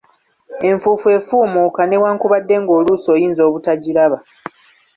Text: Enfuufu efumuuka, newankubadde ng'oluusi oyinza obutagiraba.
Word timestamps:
Enfuufu 0.69 1.07
efumuuka, 1.17 1.81
newankubadde 1.85 2.55
ng'oluusi 2.61 3.07
oyinza 3.15 3.41
obutagiraba. 3.49 4.17